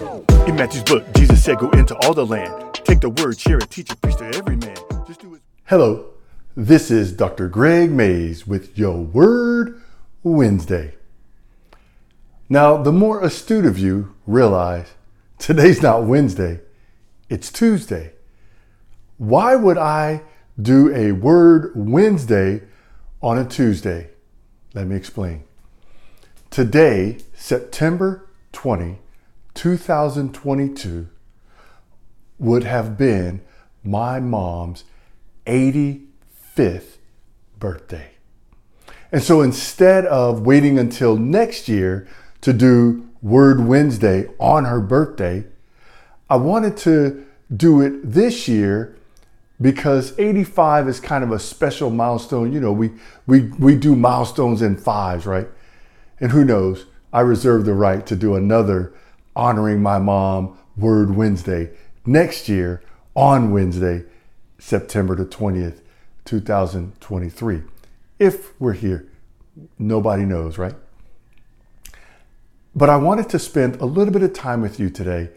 In 0.00 0.54
Matthew's 0.54 0.84
book, 0.84 1.12
Jesus 1.14 1.42
said, 1.42 1.58
Go 1.58 1.70
into 1.70 1.96
all 1.96 2.14
the 2.14 2.24
land, 2.24 2.74
take 2.74 3.00
the 3.00 3.10
word, 3.10 3.38
share 3.40 3.58
it, 3.58 3.68
teach 3.68 3.90
it, 3.90 4.00
preach 4.00 4.14
to 4.16 4.26
every 4.26 4.54
man. 4.54 4.76
Just 5.08 5.20
do 5.20 5.34
it. 5.34 5.42
Hello, 5.64 6.10
this 6.56 6.88
is 6.92 7.12
Dr. 7.12 7.48
Gregg 7.48 7.90
Mays 7.90 8.46
with 8.46 8.78
Your 8.78 8.96
Word 8.96 9.82
Wednesday. 10.22 10.94
Now, 12.48 12.80
the 12.80 12.92
more 12.92 13.24
astute 13.24 13.64
of 13.64 13.76
you 13.76 14.14
realize 14.24 14.92
today's 15.36 15.82
not 15.82 16.04
Wednesday, 16.04 16.60
it's 17.28 17.50
Tuesday. 17.50 18.12
Why 19.16 19.56
would 19.56 19.78
I 19.78 20.22
do 20.62 20.94
a 20.94 21.10
Word 21.10 21.72
Wednesday 21.74 22.62
on 23.20 23.36
a 23.36 23.44
Tuesday? 23.44 24.10
Let 24.74 24.86
me 24.86 24.94
explain. 24.94 25.42
Today, 26.50 27.18
September 27.34 28.28
20, 28.52 29.00
2022, 29.58 31.08
would 32.38 32.62
have 32.62 32.96
been 32.96 33.40
my 33.82 34.20
mom's 34.20 34.84
85th 35.46 36.98
birthday. 37.58 38.12
And 39.10 39.20
so 39.20 39.40
instead 39.40 40.06
of 40.06 40.46
waiting 40.46 40.78
until 40.78 41.16
next 41.16 41.68
year 41.68 42.06
to 42.42 42.52
do 42.52 43.08
Word 43.20 43.66
Wednesday 43.66 44.28
on 44.38 44.64
her 44.64 44.80
birthday, 44.80 45.44
I 46.30 46.36
wanted 46.36 46.76
to 46.78 47.26
do 47.54 47.80
it 47.80 48.12
this 48.12 48.46
year 48.46 48.96
because 49.60 50.16
85 50.20 50.86
is 50.86 51.00
kind 51.00 51.24
of 51.24 51.32
a 51.32 51.38
special 51.40 51.90
milestone. 51.90 52.52
You 52.52 52.60
know, 52.60 52.70
we, 52.70 52.92
we, 53.26 53.48
we 53.58 53.74
do 53.74 53.96
milestones 53.96 54.62
in 54.62 54.76
fives, 54.76 55.26
right? 55.26 55.48
And 56.20 56.30
who 56.30 56.44
knows, 56.44 56.86
I 57.12 57.22
reserve 57.22 57.64
the 57.64 57.74
right 57.74 58.06
to 58.06 58.14
do 58.14 58.36
another 58.36 58.92
honoring 59.38 59.80
my 59.80 59.98
mom 59.98 60.58
Word 60.76 61.14
Wednesday 61.14 61.70
next 62.04 62.48
year 62.48 62.82
on 63.14 63.52
Wednesday, 63.52 64.04
September 64.58 65.14
the 65.14 65.24
20th, 65.24 65.80
2023. 66.24 67.62
If 68.18 68.60
we're 68.60 68.72
here, 68.72 69.06
nobody 69.78 70.24
knows, 70.24 70.58
right? 70.58 70.74
But 72.74 72.90
I 72.90 72.96
wanted 72.96 73.28
to 73.30 73.38
spend 73.38 73.76
a 73.76 73.86
little 73.86 74.12
bit 74.12 74.22
of 74.22 74.32
time 74.32 74.60
with 74.60 74.78
you 74.78 74.90
today 74.90 75.30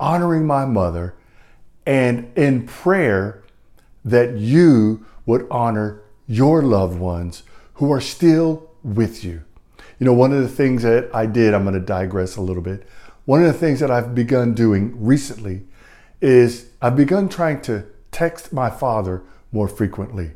honoring 0.00 0.46
my 0.46 0.64
mother 0.64 1.14
and 1.84 2.30
in 2.36 2.66
prayer 2.66 3.42
that 4.04 4.36
you 4.36 5.04
would 5.26 5.46
honor 5.50 6.00
your 6.26 6.62
loved 6.62 6.98
ones 6.98 7.42
who 7.74 7.92
are 7.92 8.00
still 8.00 8.70
with 8.82 9.24
you. 9.24 9.42
You 9.98 10.06
know, 10.06 10.12
one 10.12 10.32
of 10.32 10.40
the 10.42 10.48
things 10.48 10.82
that 10.82 11.10
I 11.12 11.26
did, 11.26 11.54
I'm 11.54 11.64
going 11.64 11.74
to 11.74 11.80
digress 11.80 12.36
a 12.36 12.40
little 12.40 12.62
bit. 12.62 12.86
One 13.28 13.44
of 13.44 13.52
the 13.52 13.58
things 13.58 13.80
that 13.80 13.90
I've 13.90 14.14
begun 14.14 14.54
doing 14.54 15.04
recently 15.04 15.66
is 16.22 16.70
I've 16.80 16.96
begun 16.96 17.28
trying 17.28 17.60
to 17.60 17.84
text 18.10 18.54
my 18.54 18.70
father 18.70 19.22
more 19.52 19.68
frequently. 19.68 20.30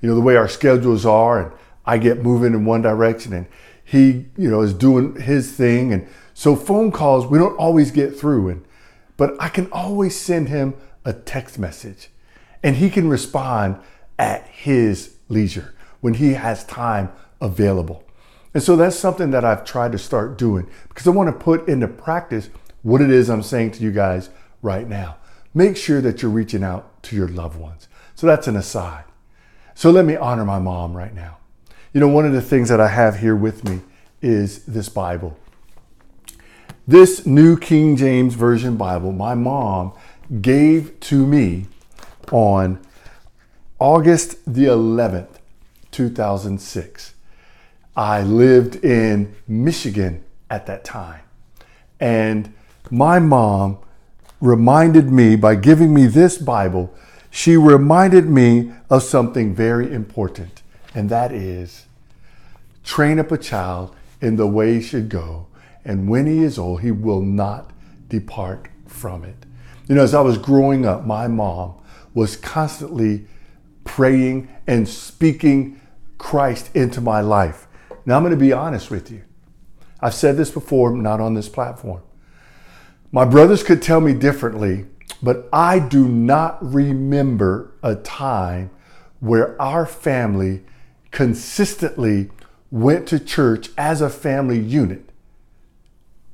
You 0.00 0.08
know, 0.08 0.14
the 0.14 0.22
way 0.22 0.34
our 0.34 0.48
schedules 0.48 1.04
are, 1.04 1.42
and 1.42 1.52
I 1.84 1.98
get 1.98 2.22
moving 2.22 2.54
in 2.54 2.64
one 2.64 2.80
direction, 2.80 3.34
and 3.34 3.48
he, 3.84 4.28
you 4.38 4.50
know, 4.50 4.62
is 4.62 4.72
doing 4.72 5.20
his 5.20 5.52
thing. 5.52 5.92
And 5.92 6.08
so 6.32 6.56
phone 6.56 6.90
calls, 6.90 7.26
we 7.26 7.36
don't 7.36 7.54
always 7.58 7.90
get 7.90 8.18
through. 8.18 8.48
And 8.48 8.64
but 9.18 9.36
I 9.38 9.50
can 9.50 9.70
always 9.70 10.18
send 10.18 10.48
him 10.48 10.74
a 11.04 11.12
text 11.12 11.58
message 11.58 12.08
and 12.62 12.76
he 12.76 12.88
can 12.88 13.10
respond 13.10 13.76
at 14.18 14.46
his 14.46 15.16
leisure 15.28 15.74
when 16.00 16.14
he 16.14 16.32
has 16.32 16.64
time 16.64 17.12
available. 17.42 18.07
And 18.58 18.62
so 18.64 18.74
that's 18.74 18.98
something 18.98 19.30
that 19.30 19.44
I've 19.44 19.64
tried 19.64 19.92
to 19.92 19.98
start 19.98 20.36
doing 20.36 20.68
because 20.88 21.06
I 21.06 21.10
want 21.10 21.28
to 21.28 21.44
put 21.44 21.68
into 21.68 21.86
practice 21.86 22.50
what 22.82 23.00
it 23.00 23.08
is 23.08 23.30
I'm 23.30 23.44
saying 23.44 23.70
to 23.70 23.84
you 23.84 23.92
guys 23.92 24.30
right 24.62 24.88
now. 24.88 25.18
Make 25.54 25.76
sure 25.76 26.00
that 26.00 26.22
you're 26.22 26.30
reaching 26.32 26.64
out 26.64 27.00
to 27.04 27.14
your 27.14 27.28
loved 27.28 27.56
ones. 27.56 27.86
So 28.16 28.26
that's 28.26 28.48
an 28.48 28.56
aside. 28.56 29.04
So 29.76 29.92
let 29.92 30.04
me 30.04 30.16
honor 30.16 30.44
my 30.44 30.58
mom 30.58 30.96
right 30.96 31.14
now. 31.14 31.36
You 31.92 32.00
know, 32.00 32.08
one 32.08 32.26
of 32.26 32.32
the 32.32 32.42
things 32.42 32.68
that 32.68 32.80
I 32.80 32.88
have 32.88 33.20
here 33.20 33.36
with 33.36 33.62
me 33.62 33.80
is 34.20 34.64
this 34.64 34.88
Bible. 34.88 35.38
This 36.84 37.24
New 37.24 37.56
King 37.56 37.94
James 37.94 38.34
Version 38.34 38.76
Bible, 38.76 39.12
my 39.12 39.36
mom 39.36 39.92
gave 40.42 40.98
to 40.98 41.24
me 41.24 41.66
on 42.32 42.84
August 43.78 44.52
the 44.52 44.64
11th, 44.64 45.38
2006. 45.92 47.14
I 47.98 48.22
lived 48.22 48.84
in 48.84 49.34
Michigan 49.48 50.24
at 50.48 50.66
that 50.66 50.84
time. 50.84 51.22
And 51.98 52.54
my 52.92 53.18
mom 53.18 53.78
reminded 54.40 55.10
me 55.10 55.34
by 55.34 55.56
giving 55.56 55.92
me 55.92 56.06
this 56.06 56.38
Bible, 56.38 56.94
she 57.28 57.56
reminded 57.56 58.26
me 58.26 58.70
of 58.88 59.02
something 59.02 59.52
very 59.52 59.92
important, 59.92 60.62
and 60.94 61.10
that 61.10 61.32
is 61.32 61.86
train 62.84 63.18
up 63.18 63.32
a 63.32 63.36
child 63.36 63.96
in 64.20 64.36
the 64.36 64.46
way 64.46 64.74
he 64.74 64.80
should 64.80 65.08
go, 65.08 65.48
and 65.84 66.08
when 66.08 66.26
he 66.26 66.44
is 66.44 66.56
old, 66.56 66.82
he 66.82 66.92
will 66.92 67.20
not 67.20 67.72
depart 68.08 68.68
from 68.86 69.24
it. 69.24 69.44
You 69.88 69.96
know, 69.96 70.04
as 70.04 70.14
I 70.14 70.20
was 70.20 70.38
growing 70.38 70.86
up, 70.86 71.04
my 71.04 71.26
mom 71.26 71.74
was 72.14 72.36
constantly 72.36 73.26
praying 73.82 74.48
and 74.68 74.88
speaking 74.88 75.80
Christ 76.16 76.70
into 76.76 77.00
my 77.00 77.20
life. 77.20 77.67
Now, 78.06 78.16
I'm 78.16 78.22
going 78.22 78.30
to 78.30 78.36
be 78.36 78.52
honest 78.52 78.90
with 78.90 79.10
you. 79.10 79.22
I've 80.00 80.14
said 80.14 80.36
this 80.36 80.50
before, 80.50 80.96
not 80.96 81.20
on 81.20 81.34
this 81.34 81.48
platform. 81.48 82.02
My 83.10 83.24
brothers 83.24 83.62
could 83.62 83.82
tell 83.82 84.00
me 84.00 84.12
differently, 84.12 84.86
but 85.22 85.48
I 85.52 85.78
do 85.78 86.06
not 86.08 86.58
remember 86.64 87.72
a 87.82 87.96
time 87.96 88.70
where 89.20 89.60
our 89.60 89.86
family 89.86 90.64
consistently 91.10 92.30
went 92.70 93.08
to 93.08 93.18
church 93.18 93.70
as 93.76 94.00
a 94.00 94.10
family 94.10 94.58
unit 94.58 95.10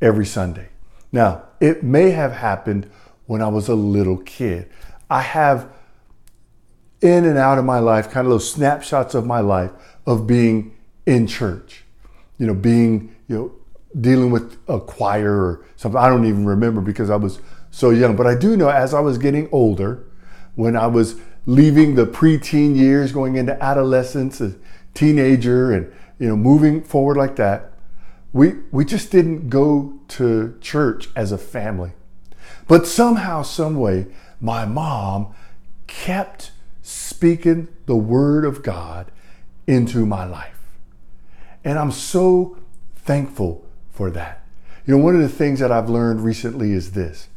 every 0.00 0.26
Sunday. 0.26 0.68
Now, 1.12 1.44
it 1.60 1.82
may 1.84 2.10
have 2.10 2.32
happened 2.32 2.90
when 3.26 3.42
I 3.42 3.48
was 3.48 3.68
a 3.68 3.74
little 3.74 4.16
kid. 4.16 4.68
I 5.08 5.20
have 5.20 5.70
in 7.00 7.24
and 7.24 7.36
out 7.36 7.58
of 7.58 7.64
my 7.64 7.78
life, 7.78 8.10
kind 8.10 8.26
of 8.26 8.30
those 8.30 8.50
snapshots 8.50 9.14
of 9.14 9.26
my 9.26 9.40
life 9.40 9.70
of 10.06 10.26
being 10.26 10.74
in 11.06 11.26
church, 11.26 11.84
you 12.38 12.46
know, 12.46 12.54
being, 12.54 13.14
you 13.28 13.36
know, 13.36 13.52
dealing 14.00 14.30
with 14.30 14.56
a 14.68 14.80
choir 14.80 15.32
or 15.32 15.66
something. 15.76 16.00
I 16.00 16.08
don't 16.08 16.24
even 16.24 16.46
remember 16.46 16.80
because 16.80 17.10
I 17.10 17.16
was 17.16 17.40
so 17.70 17.90
young. 17.90 18.16
But 18.16 18.26
I 18.26 18.34
do 18.34 18.56
know 18.56 18.68
as 18.68 18.94
I 18.94 19.00
was 19.00 19.18
getting 19.18 19.48
older, 19.52 20.04
when 20.54 20.76
I 20.76 20.86
was 20.86 21.16
leaving 21.46 21.94
the 21.94 22.06
preteen 22.06 22.76
years, 22.76 23.12
going 23.12 23.36
into 23.36 23.60
adolescence, 23.62 24.40
a 24.40 24.54
teenager, 24.94 25.72
and 25.72 25.92
you 26.18 26.28
know, 26.28 26.36
moving 26.36 26.82
forward 26.82 27.16
like 27.16 27.36
that, 27.36 27.72
we 28.32 28.54
we 28.70 28.84
just 28.84 29.10
didn't 29.10 29.48
go 29.50 29.98
to 30.08 30.56
church 30.60 31.08
as 31.16 31.32
a 31.32 31.38
family. 31.38 31.92
But 32.68 32.86
somehow, 32.86 33.42
some 33.42 33.76
way, 33.76 34.06
my 34.40 34.64
mom 34.64 35.34
kept 35.86 36.52
speaking 36.82 37.68
the 37.86 37.96
word 37.96 38.44
of 38.44 38.62
God 38.62 39.10
into 39.66 40.06
my 40.06 40.24
life. 40.24 40.61
And 41.64 41.78
I'm 41.78 41.92
so 41.92 42.58
thankful 42.96 43.64
for 43.90 44.10
that. 44.10 44.44
You 44.86 44.96
know, 44.96 45.04
one 45.04 45.14
of 45.14 45.22
the 45.22 45.28
things 45.28 45.60
that 45.60 45.70
I've 45.70 45.88
learned 45.88 46.24
recently 46.24 46.72
is 46.72 46.92
this. 46.92 47.28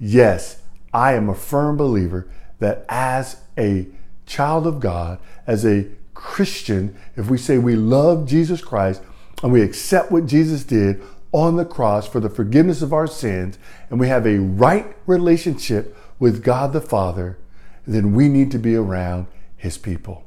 Yes, 0.00 0.60
I 0.92 1.14
am 1.14 1.28
a 1.28 1.34
firm 1.34 1.76
believer 1.76 2.28
that 2.58 2.84
as 2.88 3.42
a 3.56 3.86
child 4.26 4.66
of 4.66 4.80
God, 4.80 5.18
as 5.46 5.64
a 5.64 5.86
Christian, 6.14 6.96
if 7.16 7.30
we 7.30 7.38
say 7.38 7.58
we 7.58 7.76
love 7.76 8.26
Jesus 8.26 8.60
Christ 8.60 9.02
and 9.42 9.52
we 9.52 9.62
accept 9.62 10.10
what 10.10 10.26
Jesus 10.26 10.64
did 10.64 11.00
on 11.30 11.56
the 11.56 11.64
cross 11.64 12.08
for 12.08 12.20
the 12.20 12.30
forgiveness 12.30 12.82
of 12.82 12.92
our 12.92 13.06
sins, 13.06 13.58
and 13.90 14.00
we 14.00 14.08
have 14.08 14.26
a 14.26 14.38
right 14.38 14.96
relationship 15.06 15.96
with 16.18 16.42
God 16.42 16.72
the 16.72 16.80
Father, 16.80 17.38
then 17.86 18.14
we 18.14 18.28
need 18.28 18.50
to 18.50 18.58
be 18.58 18.74
around 18.74 19.26
His 19.56 19.78
people. 19.78 20.24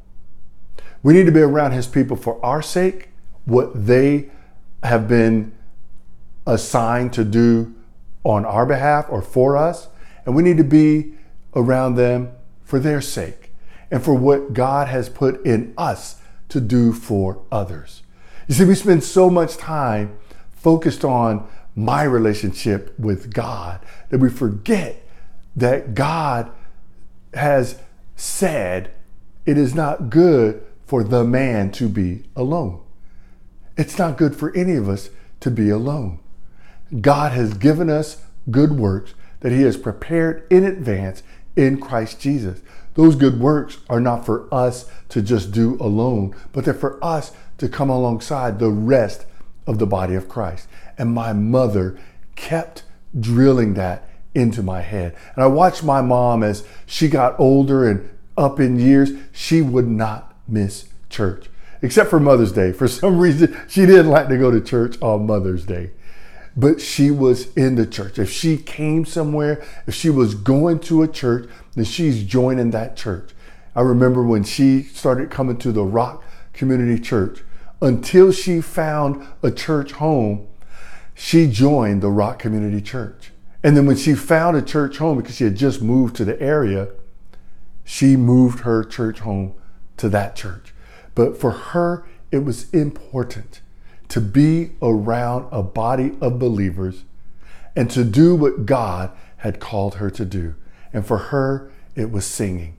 We 1.04 1.14
need 1.14 1.26
to 1.26 1.32
be 1.32 1.42
around 1.42 1.72
His 1.72 1.88
people 1.88 2.16
for 2.16 2.44
our 2.46 2.62
sake, 2.62 3.10
what 3.46 3.86
they 3.88 4.30
have 4.84 5.08
been 5.08 5.52
assigned 6.46 7.14
to 7.14 7.24
do 7.24 7.74
on 8.24 8.46
our 8.46 8.66
behalf 8.66 9.06
or 9.10 9.22
for 9.22 9.58
us, 9.58 9.88
and 10.26 10.36
we 10.36 10.44
need 10.44 10.58
to 10.58 10.64
be 10.64 11.14
around 11.56 11.96
them 11.96 12.32
for 12.64 12.80
their 12.80 13.02
sake 13.02 13.54
and 13.90 14.04
for 14.04 14.14
what 14.14 14.54
God 14.54 14.88
has 14.88 15.10
put 15.10 15.46
in 15.46 15.74
us 15.78 16.22
to 16.50 16.62
do 16.62 16.94
for 16.94 17.42
others. 17.52 18.04
You 18.48 18.56
see, 18.56 18.66
we 18.66 18.76
spend 18.76 19.04
so 19.04 19.30
much 19.30 19.58
time 19.58 20.18
focused 20.52 21.04
on 21.04 21.48
my 21.76 22.04
relationship 22.04 22.98
with 23.00 23.34
God 23.34 23.80
that 24.10 24.20
we 24.20 24.30
forget 24.30 25.04
that 25.56 25.96
God 25.96 26.52
has 27.34 27.80
said 28.16 28.92
it 29.46 29.58
is 29.58 29.74
not 29.74 30.10
good 30.10 30.64
for 30.86 31.04
the 31.04 31.24
man 31.24 31.72
to 31.72 31.88
be 31.88 32.24
alone. 32.36 32.82
It's 33.78 33.98
not 33.98 34.18
good 34.18 34.36
for 34.36 34.56
any 34.56 34.76
of 34.76 34.90
us 34.90 35.10
to 35.40 35.52
be 35.52 35.70
alone. 35.70 36.20
God 37.00 37.32
has 37.32 37.54
given 37.54 37.90
us 37.90 38.24
good 38.50 38.74
works 38.74 39.14
that 39.42 39.52
he 39.52 39.62
has 39.64 39.78
prepared 39.78 40.46
in 40.50 40.64
advance 40.64 41.24
in 41.56 41.80
Christ 41.80 42.20
Jesus. 42.20 42.62
Those 42.96 43.16
good 43.16 43.40
works 43.40 43.78
are 43.90 44.02
not 44.02 44.26
for 44.26 44.54
us 44.54 44.90
to 45.10 45.22
just 45.22 45.52
do 45.52 45.78
alone, 45.80 46.36
but 46.52 46.66
they're 46.66 46.74
for 46.74 47.04
us 47.04 47.32
to 47.58 47.70
come 47.70 47.90
alongside 47.90 48.60
the 48.60 48.70
rest 48.70 49.26
of 49.66 49.80
the 49.80 49.88
body 49.88 50.16
of 50.16 50.28
Christ. 50.28 50.68
And 50.98 51.14
my 51.14 51.32
mother 51.34 51.98
kept 52.36 52.84
drilling 53.18 53.76
that 53.76 54.10
into 54.34 54.64
my 54.64 54.82
head. 54.82 55.16
And 55.36 55.44
I 55.44 55.48
watched 55.48 55.84
my 55.84 56.02
mom 56.02 56.44
as 56.44 56.66
she 56.86 57.08
got 57.08 57.40
older 57.40 57.90
and 57.90 58.10
up 58.38 58.60
in 58.60 58.80
years, 58.80 59.12
she 59.32 59.62
would 59.62 59.88
not 59.88 60.36
miss 60.48 60.88
church, 61.10 61.50
except 61.82 62.10
for 62.10 62.20
Mother's 62.20 62.52
Day. 62.52 62.72
For 62.72 62.88
some 62.88 63.20
reason, 63.20 63.58
she 63.68 63.86
didn't 63.86 64.10
like 64.10 64.28
to 64.30 64.38
go 64.38 64.52
to 64.52 64.62
church 64.62 65.02
on 65.02 65.26
Mother's 65.26 65.66
Day. 65.66 65.92
But 66.56 66.82
she 66.82 67.12
was 67.12 67.54
in 67.56 67.76
the 67.76 67.86
church. 67.86 68.20
If 68.20 68.30
she 68.30 68.58
came 68.58 69.06
somewhere, 69.06 69.64
if 69.88 69.96
she 69.96 70.10
was 70.10 70.36
going 70.36 70.80
to 70.82 71.02
a 71.02 71.08
church, 71.08 71.50
then 71.76 71.86
she's 71.86 72.24
joining 72.24 72.72
that 72.72 72.98
church. 72.98 73.32
I 73.76 73.82
remember 73.82 74.24
when 74.24 74.44
she 74.44 74.84
started 74.84 75.32
coming 75.32 75.58
to 75.60 75.72
the 75.72 75.84
Rock 75.84 76.24
Community 76.54 77.02
Church, 77.02 77.42
until 77.82 78.32
she 78.32 78.60
found 78.60 79.26
a 79.42 79.50
church 79.50 79.94
home, 79.94 80.48
she 81.16 81.48
joined 81.48 82.02
the 82.02 82.10
Rock 82.10 82.40
Community 82.40 82.82
Church. 82.82 83.32
And 83.64 83.78
then 83.78 83.86
when 83.86 83.96
she 83.96 84.14
found 84.14 84.58
a 84.58 84.62
church 84.62 84.98
home, 84.98 85.18
because 85.18 85.38
she 85.38 85.46
had 85.46 85.56
just 85.56 85.82
moved 85.82 86.16
to 86.18 86.26
the 86.26 86.40
area, 86.42 86.90
she 87.86 88.18
moved 88.18 88.62
her 88.62 88.84
church 88.84 89.20
home 89.20 89.54
to 89.98 90.10
that 90.10 90.36
church. 90.36 90.74
But 91.16 91.38
for 91.38 91.52
her, 91.52 92.06
it 92.32 92.40
was 92.40 92.70
important 92.72 93.62
to 94.10 94.22
be 94.22 94.72
around 94.82 95.48
a 95.52 95.64
body 95.64 96.18
of 96.22 96.40
believers 96.40 97.04
and 97.76 97.90
to 97.92 98.04
do 98.04 98.36
what 98.36 98.66
God 98.66 99.12
had 99.38 99.60
called 99.60 99.96
her 99.96 100.10
to 100.12 100.26
do. 100.26 100.56
And 100.94 101.06
for 101.06 101.18
her, 101.18 101.72
it 101.96 102.12
was 102.12 102.26
singing. 102.26 102.78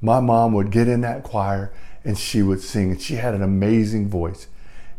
My 0.00 0.20
mom 0.20 0.52
would 0.54 0.70
get 0.70 0.88
in 0.88 1.02
that 1.02 1.22
choir 1.22 1.72
and 2.04 2.18
she 2.18 2.42
would 2.42 2.60
sing. 2.60 2.92
And 2.92 3.00
she 3.00 3.16
had 3.16 3.34
an 3.34 3.42
amazing 3.42 4.08
voice. 4.08 4.48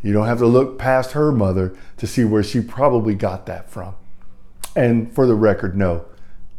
You 0.01 0.13
don't 0.13 0.27
have 0.27 0.39
to 0.39 0.47
look 0.47 0.77
past 0.77 1.11
her 1.11 1.31
mother 1.31 1.75
to 1.97 2.07
see 2.07 2.23
where 2.23 2.43
she 2.43 2.61
probably 2.61 3.15
got 3.15 3.45
that 3.47 3.69
from. 3.69 3.95
And 4.75 5.13
for 5.13 5.25
the 5.25 5.35
record, 5.35 5.75
no, 5.75 6.05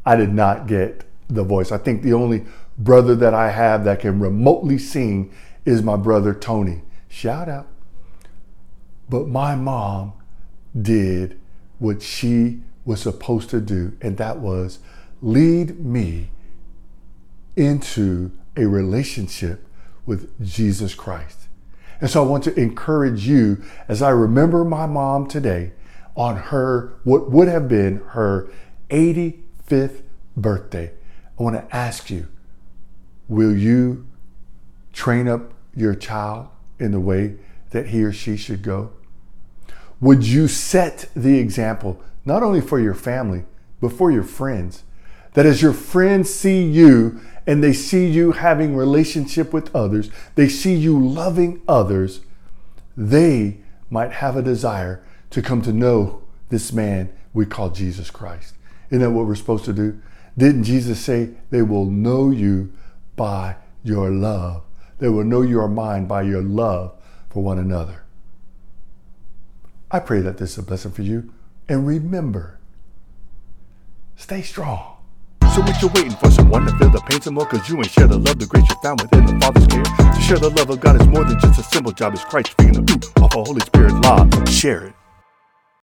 I 0.04 0.16
did 0.16 0.32
not 0.32 0.66
get 0.66 1.04
the 1.28 1.44
voice. 1.44 1.70
I 1.70 1.78
think 1.78 2.02
the 2.02 2.12
only 2.12 2.44
brother 2.78 3.14
that 3.14 3.34
I 3.34 3.50
have 3.50 3.84
that 3.84 4.00
can 4.00 4.20
remotely 4.20 4.78
sing 4.78 5.32
is 5.66 5.82
my 5.82 5.96
brother 5.96 6.32
Tony. 6.32 6.82
Shout 7.08 7.48
out. 7.48 7.68
But 9.10 9.28
my 9.28 9.54
mom 9.54 10.14
did 10.80 11.38
what 11.78 12.00
she 12.00 12.60
was 12.84 13.02
supposed 13.02 13.50
to 13.50 13.60
do, 13.60 13.96
and 14.00 14.16
that 14.16 14.38
was 14.38 14.78
lead 15.20 15.80
me 15.84 16.30
into 17.56 18.30
a 18.56 18.66
relationship 18.66 19.66
with 20.06 20.30
Jesus 20.44 20.94
Christ. 20.94 21.48
And 22.00 22.08
so 22.08 22.22
I 22.22 22.26
want 22.26 22.44
to 22.44 22.58
encourage 22.58 23.26
you 23.26 23.62
as 23.88 24.02
I 24.02 24.10
remember 24.10 24.64
my 24.64 24.86
mom 24.86 25.26
today 25.26 25.72
on 26.14 26.36
her, 26.36 26.94
what 27.04 27.30
would 27.30 27.48
have 27.48 27.68
been 27.68 27.96
her 28.08 28.48
85th 28.90 30.02
birthday. 30.36 30.92
I 31.38 31.42
want 31.42 31.56
to 31.56 31.76
ask 31.76 32.10
you, 32.10 32.28
will 33.28 33.54
you 33.54 34.06
train 34.92 35.28
up 35.28 35.52
your 35.76 35.94
child 35.94 36.48
in 36.78 36.90
the 36.90 37.00
way 37.00 37.36
that 37.70 37.88
he 37.88 38.02
or 38.02 38.12
she 38.12 38.36
should 38.36 38.62
go? 38.62 38.90
Would 40.00 40.26
you 40.26 40.48
set 40.48 41.08
the 41.14 41.38
example, 41.38 42.02
not 42.24 42.42
only 42.42 42.60
for 42.60 42.80
your 42.80 42.94
family, 42.94 43.44
but 43.80 43.92
for 43.92 44.10
your 44.10 44.22
friends? 44.22 44.82
That 45.34 45.46
as 45.46 45.62
your 45.62 45.72
friends 45.72 46.32
see 46.32 46.62
you 46.62 47.20
and 47.46 47.62
they 47.62 47.72
see 47.72 48.06
you 48.06 48.32
having 48.32 48.74
relationship 48.74 49.52
with 49.52 49.74
others, 49.74 50.10
they 50.34 50.48
see 50.48 50.74
you 50.74 50.98
loving 50.98 51.62
others, 51.68 52.20
they 52.96 53.58
might 53.90 54.12
have 54.12 54.36
a 54.36 54.42
desire 54.42 55.04
to 55.30 55.42
come 55.42 55.62
to 55.62 55.72
know 55.72 56.22
this 56.48 56.72
man 56.72 57.12
we 57.32 57.44
call 57.46 57.70
Jesus 57.70 58.10
Christ. 58.10 58.54
Isn't 58.90 59.02
that 59.02 59.10
what 59.10 59.26
we're 59.26 59.34
supposed 59.34 59.64
to 59.66 59.72
do? 59.72 60.00
Didn't 60.38 60.64
Jesus 60.64 61.00
say 61.00 61.30
they 61.50 61.62
will 61.62 61.86
know 61.86 62.30
you 62.30 62.72
by 63.14 63.56
your 63.82 64.10
love? 64.10 64.62
They 64.98 65.08
will 65.08 65.24
know 65.24 65.42
you 65.42 65.60
are 65.60 65.68
mine 65.68 66.06
by 66.06 66.22
your 66.22 66.42
love 66.42 66.94
for 67.28 67.42
one 67.42 67.58
another. 67.58 68.02
I 69.90 70.00
pray 70.00 70.20
that 70.20 70.38
this 70.38 70.52
is 70.52 70.58
a 70.58 70.62
blessing 70.62 70.92
for 70.92 71.02
you. 71.02 71.32
And 71.68 71.86
remember, 71.86 72.58
stay 74.16 74.42
strong. 74.42 74.96
So 75.54 75.62
what 75.62 75.80
you 75.80 75.88
waiting 75.88 76.10
for? 76.10 76.30
Someone 76.30 76.66
to 76.66 76.76
feel 76.76 76.90
the 76.90 77.00
pain 77.08 77.20
some 77.20 77.34
more? 77.34 77.46
Cause 77.46 77.68
you 77.68 77.76
ain't 77.76 77.90
share 77.90 78.06
the 78.06 78.18
love, 78.18 78.38
the 78.38 78.46
grace 78.46 78.68
you 78.68 78.76
found 78.82 79.00
within 79.00 79.26
the 79.26 79.38
Father's 79.40 79.66
care. 79.68 79.84
To 79.84 80.20
share 80.20 80.38
the 80.38 80.50
love 80.50 80.70
of 80.70 80.80
God 80.80 81.00
is 81.00 81.06
more 81.08 81.24
than 81.24 81.38
just 81.40 81.58
a 81.58 81.62
simple 81.62 81.92
job. 81.92 82.14
It's 82.14 82.24
Christ 82.24 82.50
speaking 82.50 82.84
the 82.84 82.92
ooh 82.92 83.22
off 83.22 83.34
a 83.34 83.44
Holy 83.44 83.60
Spirit 83.60 83.94
law. 84.02 84.28
Share 84.46 84.88
it. 84.88 84.95